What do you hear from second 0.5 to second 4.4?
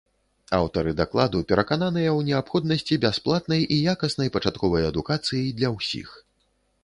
Аўтары дакладу перакананыя ў неабходнасці бясплатнай і якаснай